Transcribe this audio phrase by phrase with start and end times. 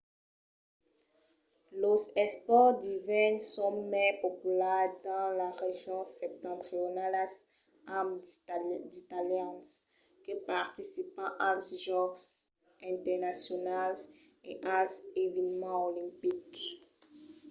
[1.81, 7.33] los espòrts d’ivèrn son mai populars dins las regions septentrionalas
[7.99, 8.11] amb
[8.91, 9.67] d’italians
[10.23, 12.21] que participan als jòcs
[12.93, 14.01] internacionals
[14.49, 14.93] e als
[15.25, 16.61] eveniments olimpics